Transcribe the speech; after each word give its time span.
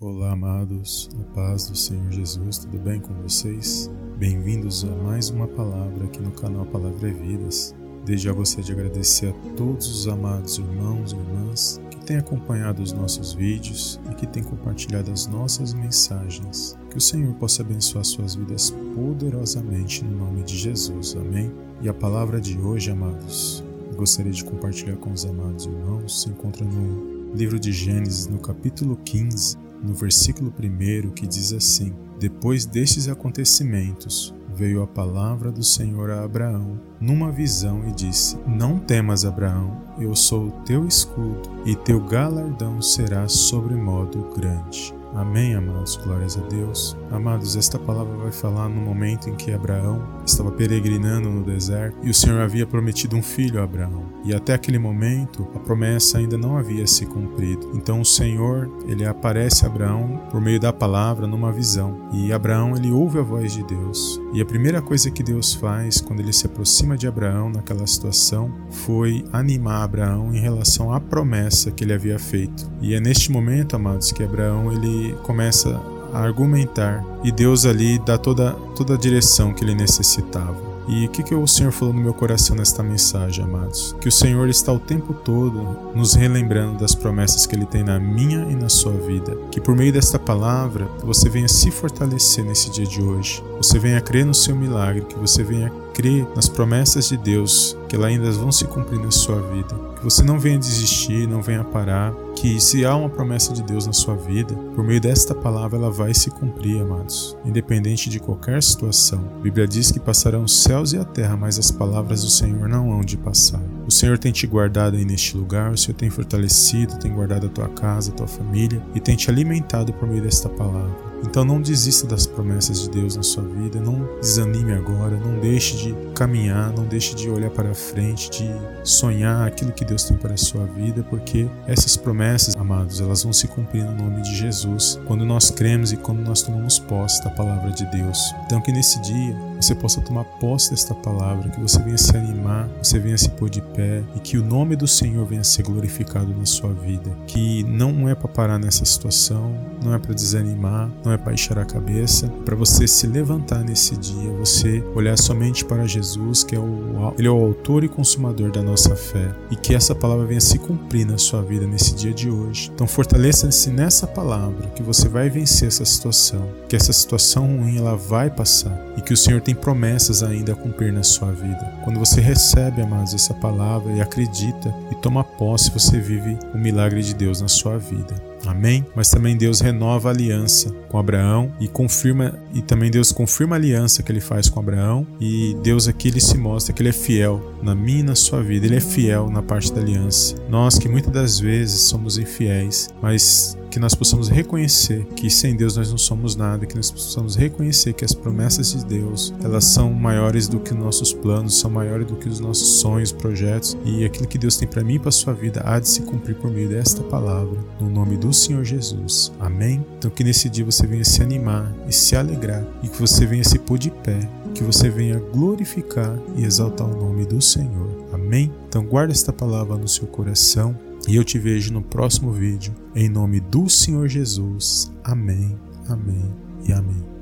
Olá, 0.00 0.30
amados, 0.30 1.10
a 1.20 1.34
paz 1.34 1.68
do 1.68 1.76
Senhor 1.76 2.08
Jesus, 2.12 2.58
tudo 2.58 2.78
bem 2.78 3.00
com 3.00 3.12
vocês? 3.14 3.90
Bem-vindos 4.16 4.84
a 4.84 4.94
mais 5.02 5.28
uma 5.28 5.48
palavra 5.48 6.04
aqui 6.04 6.22
no 6.22 6.30
canal 6.30 6.64
Palavra 6.66 7.08
e 7.08 7.12
Vidas. 7.12 7.74
Desde 8.04 8.26
já 8.26 8.32
gostaria 8.32 8.64
de 8.64 8.70
agradecer 8.70 9.30
a 9.30 9.56
todos 9.56 9.88
os 9.88 10.06
amados 10.06 10.56
irmãos 10.56 11.10
e 11.10 11.16
irmãs 11.16 11.80
que 11.90 11.96
têm 12.06 12.16
acompanhado 12.16 12.80
os 12.80 12.92
nossos 12.92 13.32
vídeos 13.32 13.98
e 14.08 14.14
que 14.14 14.24
têm 14.24 14.44
compartilhado 14.44 15.10
as 15.10 15.26
nossas 15.26 15.74
mensagens. 15.74 16.78
Que 16.90 16.98
o 16.98 17.00
Senhor 17.00 17.34
possa 17.34 17.62
abençoar 17.62 18.04
suas 18.04 18.36
vidas 18.36 18.70
poderosamente 18.94 20.04
no 20.04 20.16
nome 20.16 20.44
de 20.44 20.56
Jesus, 20.56 21.16
amém? 21.16 21.52
E 21.82 21.88
a 21.88 21.92
palavra 21.92 22.40
de 22.40 22.56
hoje, 22.56 22.92
amados, 22.92 23.64
gostaria 23.96 24.30
de 24.30 24.44
compartilhar 24.44 24.96
com 24.98 25.10
os 25.10 25.24
amados 25.24 25.66
irmãos, 25.66 26.22
se 26.22 26.28
encontra 26.28 26.64
no 26.64 27.34
livro 27.34 27.58
de 27.58 27.72
Gênesis, 27.72 28.28
no 28.28 28.38
capítulo 28.38 28.96
15, 29.04 29.66
no 29.82 29.94
versículo 29.94 30.52
1 30.58 31.10
que 31.10 31.26
diz 31.26 31.52
assim: 31.52 31.94
Depois 32.18 32.64
destes 32.66 33.08
acontecimentos, 33.08 34.34
veio 34.54 34.82
a 34.82 34.86
palavra 34.86 35.52
do 35.52 35.62
Senhor 35.62 36.10
a 36.10 36.24
Abraão 36.24 36.80
numa 37.00 37.30
visão 37.30 37.88
e 37.88 37.92
disse: 37.92 38.36
Não 38.46 38.78
temas, 38.78 39.24
Abraão, 39.24 39.80
eu 39.98 40.14
sou 40.16 40.48
o 40.48 40.52
teu 40.64 40.86
escudo, 40.86 41.48
e 41.64 41.76
teu 41.76 42.00
galardão 42.04 42.82
será 42.82 43.28
sobremodo 43.28 44.30
grande. 44.34 44.97
Amém, 45.14 45.54
amados, 45.54 45.96
glórias 45.96 46.36
a 46.36 46.40
Deus. 46.42 46.96
Amados, 47.10 47.56
esta 47.56 47.78
palavra 47.78 48.16
vai 48.16 48.30
falar 48.30 48.68
no 48.68 48.80
momento 48.80 49.28
em 49.28 49.34
que 49.34 49.52
Abraão 49.52 50.06
estava 50.24 50.50
peregrinando 50.50 51.30
no 51.30 51.42
deserto 51.42 51.96
e 52.02 52.10
o 52.10 52.14
Senhor 52.14 52.40
havia 52.40 52.66
prometido 52.66 53.16
um 53.16 53.22
filho 53.22 53.60
a 53.60 53.64
Abraão. 53.64 54.04
E 54.24 54.34
até 54.34 54.52
aquele 54.52 54.78
momento 54.78 55.48
a 55.54 55.58
promessa 55.58 56.18
ainda 56.18 56.36
não 56.36 56.56
havia 56.56 56.86
se 56.86 57.06
cumprido. 57.06 57.70
Então 57.74 58.00
o 58.00 58.04
Senhor, 58.04 58.70
ele 58.86 59.06
aparece 59.06 59.64
a 59.64 59.68
Abraão 59.68 60.20
por 60.30 60.40
meio 60.40 60.60
da 60.60 60.72
palavra 60.72 61.26
numa 61.26 61.50
visão. 61.50 62.08
E 62.12 62.32
Abraão, 62.32 62.76
ele 62.76 62.90
ouve 62.90 63.18
a 63.18 63.22
voz 63.22 63.52
de 63.52 63.62
Deus. 63.62 64.20
E 64.32 64.42
a 64.42 64.46
primeira 64.46 64.82
coisa 64.82 65.10
que 65.10 65.22
Deus 65.22 65.54
faz 65.54 66.00
quando 66.00 66.20
ele 66.20 66.32
se 66.32 66.46
aproxima 66.46 66.96
de 66.96 67.06
Abraão 67.06 67.50
naquela 67.50 67.86
situação 67.86 68.52
foi 68.70 69.24
animar 69.32 69.82
Abraão 69.82 70.34
em 70.34 70.38
relação 70.38 70.92
à 70.92 71.00
promessa 71.00 71.70
que 71.70 71.84
ele 71.84 71.94
havia 71.94 72.18
feito. 72.18 72.70
E 72.80 72.94
é 72.94 73.00
neste 73.00 73.32
momento, 73.32 73.76
amados, 73.76 74.12
que 74.12 74.22
Abraão 74.22 74.70
ele 74.72 75.07
começa 75.22 75.80
a 76.12 76.20
argumentar 76.20 77.04
e 77.22 77.30
Deus 77.30 77.66
ali 77.66 77.98
dá 77.98 78.16
toda, 78.16 78.52
toda 78.74 78.94
a 78.94 78.98
direção 78.98 79.52
que 79.52 79.64
ele 79.64 79.74
necessitava. 79.74 80.68
E 80.88 81.04
o 81.04 81.08
que, 81.10 81.22
que 81.22 81.34
o 81.34 81.46
Senhor 81.46 81.70
falou 81.70 81.92
no 81.92 82.00
meu 82.00 82.14
coração 82.14 82.56
nesta 82.56 82.82
mensagem, 82.82 83.44
amados? 83.44 83.94
Que 84.00 84.08
o 84.08 84.12
Senhor 84.12 84.48
está 84.48 84.72
o 84.72 84.78
tempo 84.78 85.12
todo 85.12 85.76
nos 85.94 86.14
relembrando 86.14 86.78
das 86.78 86.94
promessas 86.94 87.44
que 87.44 87.54
Ele 87.54 87.66
tem 87.66 87.84
na 87.84 88.00
minha 88.00 88.46
e 88.50 88.56
na 88.56 88.70
sua 88.70 88.92
vida. 88.92 89.36
Que 89.50 89.60
por 89.60 89.76
meio 89.76 89.92
desta 89.92 90.18
palavra 90.18 90.88
você 91.04 91.28
venha 91.28 91.46
se 91.46 91.70
fortalecer 91.70 92.42
nesse 92.42 92.70
dia 92.70 92.86
de 92.86 93.02
hoje. 93.02 93.44
Você 93.58 93.78
venha 93.78 94.00
crer 94.00 94.24
no 94.24 94.32
seu 94.32 94.56
milagre, 94.56 95.04
que 95.04 95.18
você 95.18 95.42
venha 95.42 95.70
crer 95.98 96.24
nas 96.36 96.48
promessas 96.48 97.08
de 97.08 97.16
Deus, 97.16 97.76
que 97.88 97.96
elas 97.96 98.06
ainda 98.06 98.30
vão 98.30 98.52
se 98.52 98.64
cumprir 98.66 99.00
na 99.00 99.10
sua 99.10 99.42
vida. 99.50 99.74
Que 99.96 100.04
você 100.04 100.22
não 100.22 100.38
venha 100.38 100.56
desistir, 100.56 101.26
não 101.26 101.42
venha 101.42 101.64
parar, 101.64 102.14
que 102.36 102.60
se 102.60 102.86
há 102.86 102.94
uma 102.94 103.08
promessa 103.08 103.52
de 103.52 103.64
Deus 103.64 103.84
na 103.84 103.92
sua 103.92 104.14
vida, 104.14 104.54
por 104.76 104.84
meio 104.84 105.00
desta 105.00 105.34
palavra 105.34 105.76
ela 105.76 105.90
vai 105.90 106.14
se 106.14 106.30
cumprir, 106.30 106.80
amados, 106.80 107.36
independente 107.44 108.08
de 108.08 108.20
qualquer 108.20 108.62
situação. 108.62 109.24
A 109.38 109.42
Bíblia 109.42 109.66
diz 109.66 109.90
que 109.90 109.98
passarão 109.98 110.44
os 110.44 110.62
céus 110.62 110.92
e 110.92 110.98
a 110.98 111.04
terra, 111.04 111.36
mas 111.36 111.58
as 111.58 111.72
palavras 111.72 112.22
do 112.22 112.30
Senhor 112.30 112.68
não 112.68 112.92
hão 112.92 113.00
de 113.00 113.16
passar. 113.16 113.60
O 113.88 113.90
Senhor 113.90 114.18
tem 114.18 114.30
te 114.30 114.46
guardado 114.46 114.98
aí 114.98 115.04
neste 115.06 115.34
lugar, 115.34 115.72
o 115.72 115.78
Senhor 115.78 115.96
tem 115.96 116.10
fortalecido, 116.10 116.98
tem 116.98 117.10
guardado 117.10 117.46
a 117.46 117.48
tua 117.48 117.70
casa, 117.70 118.10
a 118.10 118.14
tua 118.14 118.28
família 118.28 118.82
e 118.94 119.00
tem 119.00 119.16
te 119.16 119.30
alimentado 119.30 119.94
por 119.94 120.06
meio 120.06 120.22
desta 120.22 120.46
palavra. 120.46 120.94
Então 121.24 121.42
não 121.42 121.58
desista 121.58 122.06
das 122.06 122.26
promessas 122.26 122.82
de 122.82 122.90
Deus 122.90 123.16
na 123.16 123.22
sua 123.22 123.42
vida, 123.42 123.80
não 123.80 124.06
desanime 124.20 124.72
agora, 124.72 125.18
não 125.18 125.40
deixe 125.40 125.74
de 125.78 125.94
caminhar, 126.14 126.70
não 126.76 126.84
deixe 126.84 127.14
de 127.14 127.30
olhar 127.30 127.50
para 127.50 127.74
frente, 127.74 128.28
de 128.30 128.50
sonhar 128.84 129.48
aquilo 129.48 129.72
que 129.72 129.86
Deus 129.86 130.04
tem 130.04 130.18
para 130.18 130.34
a 130.34 130.36
sua 130.36 130.66
vida, 130.66 131.02
porque 131.08 131.48
essas 131.66 131.96
promessas, 131.96 132.54
amados, 132.56 133.00
elas 133.00 133.22
vão 133.22 133.32
se 133.32 133.48
cumprir 133.48 133.84
no 133.84 133.96
nome 133.96 134.20
de 134.20 134.36
Jesus, 134.36 135.00
quando 135.06 135.24
nós 135.24 135.50
cremos 135.50 135.92
e 135.92 135.96
quando 135.96 136.20
nós 136.20 136.42
tomamos 136.42 136.78
posse 136.78 137.24
da 137.24 137.30
palavra 137.30 137.70
de 137.70 137.86
Deus. 137.90 138.18
Então 138.44 138.60
que 138.60 138.70
nesse 138.70 139.00
dia 139.00 139.34
você 139.60 139.74
possa 139.74 140.00
tomar 140.00 140.24
posse 140.24 140.70
desta 140.70 140.94
palavra, 140.94 141.50
que 141.50 141.60
você 141.60 141.80
venha 141.82 141.98
se 141.98 142.16
animar, 142.16 142.68
você 142.82 142.98
venha 142.98 143.16
se 143.16 143.28
pôr 143.30 143.48
de 143.48 143.60
pé 143.60 144.02
e 144.16 144.20
que 144.20 144.36
o 144.36 144.44
nome 144.44 144.76
do 144.76 144.86
Senhor 144.86 145.24
venha 145.24 145.44
ser 145.44 145.62
glorificado 145.62 146.34
na 146.36 146.44
sua 146.44 146.72
vida. 146.72 147.10
Que 147.26 147.62
não 147.64 148.08
é 148.08 148.14
para 148.14 148.28
parar 148.28 148.58
nessa 148.58 148.84
situação, 148.84 149.54
não 149.82 149.94
é 149.94 149.98
para 149.98 150.14
desanimar, 150.14 150.90
não 151.04 151.12
é 151.12 151.16
para 151.16 151.28
baixar 151.38 151.58
a 151.58 151.64
cabeça, 151.64 152.26
é 152.26 152.44
para 152.44 152.56
você 152.56 152.88
se 152.88 153.06
levantar 153.06 153.62
nesse 153.62 153.96
dia, 153.96 154.30
você 154.32 154.82
olhar 154.94 155.16
somente 155.16 155.64
para 155.64 155.86
Jesus, 155.86 156.42
que 156.42 156.56
é 156.56 156.58
o, 156.58 157.14
ele 157.18 157.28
é 157.28 157.30
o 157.30 157.36
autor 157.36 157.84
e 157.84 157.88
consumador 157.88 158.50
da 158.50 158.62
nossa 158.62 158.96
fé, 158.96 159.30
e 159.50 159.56
que 159.56 159.74
essa 159.74 159.94
palavra 159.94 160.26
venha 160.26 160.40
se 160.40 160.58
cumprir 160.58 161.06
na 161.06 161.18
sua 161.18 161.42
vida 161.42 161.66
nesse 161.66 161.94
dia 161.94 162.12
de 162.12 162.30
hoje. 162.30 162.70
Então 162.74 162.86
fortaleça-se 162.86 163.70
nessa 163.70 164.06
palavra, 164.06 164.68
que 164.70 164.82
você 164.82 165.08
vai 165.08 165.28
vencer 165.28 165.68
essa 165.68 165.84
situação, 165.84 166.48
que 166.68 166.74
essa 166.74 166.92
situação 166.92 167.46
ruim 167.46 167.76
ela 167.76 167.96
vai 167.96 168.30
passar 168.30 168.76
e 168.96 169.00
que 169.00 169.12
o 169.12 169.16
Senhor 169.16 169.40
tem 169.48 169.54
promessas 169.54 170.22
ainda 170.22 170.52
a 170.52 170.54
cumprir 170.54 170.92
na 170.92 171.02
sua 171.02 171.32
vida. 171.32 171.72
Quando 171.82 171.98
você 171.98 172.20
recebe, 172.20 172.82
amados, 172.82 173.14
essa 173.14 173.32
palavra 173.32 173.90
e 173.94 173.98
acredita 173.98 174.74
e 174.92 174.94
toma 174.96 175.24
posse, 175.24 175.70
você 175.70 175.98
vive 175.98 176.38
o 176.54 176.58
milagre 176.58 177.00
de 177.00 177.14
Deus 177.14 177.40
na 177.40 177.48
sua 177.48 177.78
vida. 177.78 178.14
Amém? 178.44 178.84
Mas 178.94 179.08
também 179.08 179.38
Deus 179.38 179.60
renova 179.60 180.10
a 180.10 180.12
aliança 180.12 180.70
com 180.90 180.98
Abraão 180.98 181.50
e 181.58 181.66
confirma 181.66 182.38
e 182.52 182.60
também 182.60 182.90
Deus 182.90 183.10
confirma 183.10 183.56
a 183.56 183.58
aliança 183.58 184.02
que 184.02 184.12
ele 184.12 184.20
faz 184.20 184.50
com 184.50 184.60
Abraão 184.60 185.06
e 185.18 185.56
Deus 185.62 185.88
aqui 185.88 186.08
ele 186.08 186.20
se 186.20 186.36
mostra 186.36 186.74
que 186.74 186.82
ele 186.82 186.90
é 186.90 186.92
fiel 186.92 187.54
na 187.62 187.74
minha 187.74 188.00
e 188.00 188.02
na 188.02 188.14
sua 188.14 188.42
vida. 188.42 188.66
Ele 188.66 188.76
é 188.76 188.80
fiel 188.80 189.30
na 189.30 189.42
parte 189.42 189.72
da 189.72 189.80
aliança. 189.80 190.36
Nós 190.48 190.78
que 190.78 190.90
muitas 190.90 191.12
das 191.12 191.40
vezes 191.40 191.80
somos 191.80 192.18
infiéis, 192.18 192.90
mas 193.00 193.56
que 193.78 193.82
nós 193.82 193.94
possamos 193.94 194.28
reconhecer 194.28 195.04
que 195.14 195.30
sem 195.30 195.54
Deus 195.54 195.76
nós 195.76 195.88
não 195.88 195.96
somos 195.96 196.34
nada, 196.34 196.66
que 196.66 196.74
nós 196.74 196.90
possamos 196.90 197.36
reconhecer 197.36 197.92
que 197.92 198.04
as 198.04 198.12
promessas 198.12 198.72
de 198.72 198.84
Deus, 198.84 199.32
elas 199.40 199.64
são 199.66 199.92
maiores 199.92 200.48
do 200.48 200.58
que 200.58 200.72
os 200.72 200.78
nossos 200.78 201.12
planos, 201.12 201.60
são 201.60 201.70
maiores 201.70 202.04
do 202.04 202.16
que 202.16 202.28
os 202.28 202.40
nossos 202.40 202.80
sonhos, 202.80 203.12
projetos, 203.12 203.78
e 203.84 204.04
aquilo 204.04 204.26
que 204.26 204.36
Deus 204.36 204.56
tem 204.56 204.66
para 204.66 204.82
mim 204.82 204.94
e 204.94 204.98
para 204.98 205.12
sua 205.12 205.32
vida 205.32 205.62
há 205.64 205.78
de 205.78 205.88
se 205.88 206.02
cumprir 206.02 206.34
por 206.34 206.50
meio 206.50 206.68
desta 206.68 207.04
palavra, 207.04 207.56
no 207.80 207.88
nome 207.88 208.16
do 208.16 208.32
Senhor 208.32 208.64
Jesus. 208.64 209.30
Amém. 209.38 209.86
Então 209.96 210.10
que 210.10 210.24
nesse 210.24 210.48
dia 210.48 210.64
você 210.64 210.84
venha 210.84 211.04
se 211.04 211.22
animar 211.22 211.72
e 211.88 211.92
se 211.92 212.16
alegrar 212.16 212.64
e 212.82 212.88
que 212.88 213.00
você 213.00 213.26
venha 213.26 213.44
se 213.44 213.60
pôr 213.60 213.78
de 213.78 213.92
pé, 213.92 214.18
que 214.56 214.64
você 214.64 214.90
venha 214.90 215.20
glorificar 215.32 216.18
e 216.36 216.44
exaltar 216.44 216.88
o 216.88 216.96
nome 216.96 217.24
do 217.24 217.40
Senhor. 217.40 218.08
Amém. 218.12 218.52
Então 218.68 218.84
guarda 218.84 219.12
esta 219.12 219.32
palavra 219.32 219.76
no 219.76 219.86
seu 219.86 220.08
coração 220.08 220.76
e 221.08 221.16
eu 221.16 221.24
te 221.24 221.38
vejo 221.38 221.72
no 221.72 221.82
próximo 221.82 222.30
vídeo. 222.30 222.74
Em 222.94 223.08
nome 223.08 223.40
do 223.40 223.68
Senhor 223.68 224.06
Jesus. 224.08 224.92
Amém, 225.02 225.58
amém 225.88 226.36
e 226.68 226.72
amém. 226.72 227.17